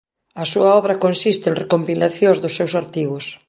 [0.41, 3.25] A súa obra consiste en recompilacións dos seus artigos.